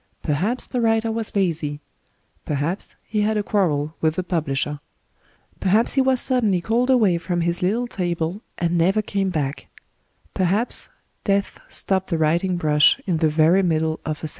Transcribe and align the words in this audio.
Perhaps 0.23 0.65
the 0.65 0.81
writer 0.81 1.11
was 1.11 1.35
lazy; 1.35 1.79
perhaps 2.43 2.95
he 3.03 3.21
had 3.21 3.37
a 3.37 3.43
quarrel 3.43 3.93
with 4.01 4.15
the 4.15 4.23
publisher; 4.23 4.79
perhaps 5.59 5.93
he 5.93 6.01
was 6.01 6.19
suddenly 6.19 6.59
called 6.59 6.89
away 6.89 7.19
from 7.19 7.41
his 7.41 7.61
little 7.61 7.85
table, 7.85 8.41
and 8.57 8.79
never 8.79 9.03
came 9.03 9.29
back; 9.29 9.67
perhaps 10.33 10.89
death 11.23 11.59
stopped 11.67 12.09
the 12.09 12.17
writing 12.17 12.57
brush 12.57 12.99
in 13.05 13.17
the 13.17 13.29
very 13.29 13.61
middle 13.61 13.99
of 14.03 14.15
a 14.15 14.15
sentence. 14.15 14.29